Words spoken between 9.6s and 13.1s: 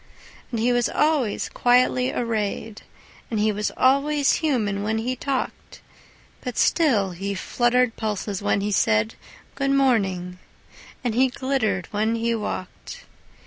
morning," and he glittered when he walked.